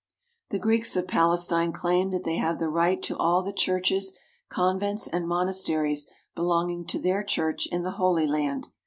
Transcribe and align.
The 0.49 0.57
Greeks 0.57 0.95
of 0.95 1.07
Palestine 1.07 1.71
claim 1.71 2.09
that 2.09 2.23
they 2.23 2.37
have 2.37 2.57
the 2.57 2.69
right 2.69 3.03
to 3.03 3.15
all 3.17 3.43
the 3.43 3.53
churches, 3.53 4.13
convents, 4.49 5.05
and 5.05 5.27
monasteries 5.27 6.09
belonging 6.33 6.87
to 6.87 6.99
their 6.99 7.21
church 7.23 7.67
in 7.71 7.83
the 7.83 7.91
Holy 8.01 8.25
Land. 8.25 8.65